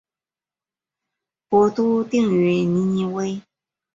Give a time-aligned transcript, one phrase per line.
[1.47, 3.39] 国都定于尼尼微。